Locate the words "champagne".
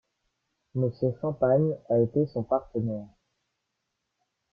1.21-1.75